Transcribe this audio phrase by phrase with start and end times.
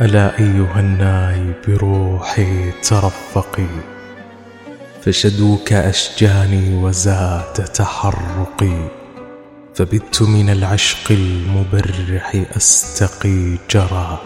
[0.00, 3.66] ألا أيها الناي بروحي ترفقي.
[5.02, 8.88] فشدوك أشجاني وزاد تحرقي.
[9.74, 14.18] فبت من العشق المبرح أستقي جرى.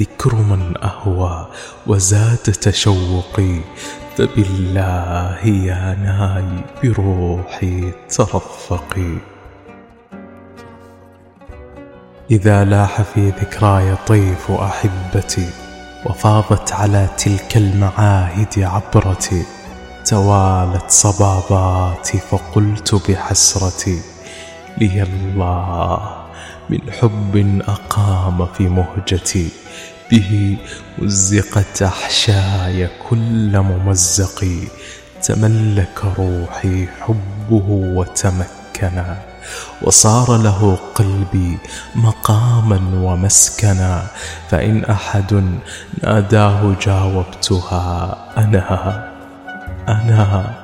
[0.00, 1.48] ذكر من أهوى
[1.86, 3.60] وزاد تشوقي.
[4.16, 9.37] فبالله يا ناي بروحي ترفقي.
[12.30, 15.46] إذا لاح في ذكراي طيف أحبتي
[16.06, 19.42] وفاضت على تلك المعاهد عبرتي
[20.04, 24.00] توالت صباباتي فقلت بحسرتي
[24.78, 26.16] لي الله
[26.70, 29.48] من حب أقام في مهجتي
[30.10, 30.56] به
[30.98, 34.44] مزقت أحشاي كل ممزق
[35.22, 39.37] تملك روحي حبه وتمكنا.
[39.82, 41.58] وصار له قلبي
[41.94, 44.06] مقاما ومسكنا
[44.50, 45.44] فإن أحد
[46.02, 49.08] ناداه جاوبتها أنا
[49.88, 50.54] أنا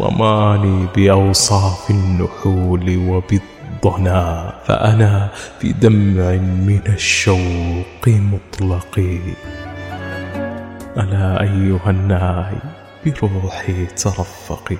[0.00, 5.28] رماني بأوصاف النحول وبالضنا فأنا
[5.60, 6.30] في دمع
[6.66, 9.18] من الشوق مطلقي.
[10.96, 12.56] ألا أيها الناي
[13.06, 14.78] بروحي ترفقي.